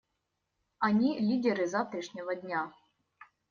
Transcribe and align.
Они— 0.79 1.19
лидеры 1.27 1.67
завтрашнего 1.67 2.33
дня. 2.33 2.73